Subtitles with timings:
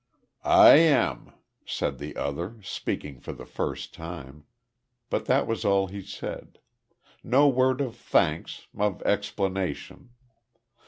[0.43, 1.31] "I am,"
[1.63, 4.45] said the other, speaking for the first time.
[5.11, 6.57] But that was all he said.
[7.23, 10.09] No words of thanks, of explanation.